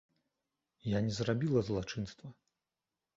Я 0.97 1.01
не 1.09 1.13
зрабіла 1.17 1.61
злачынства. 1.67 2.27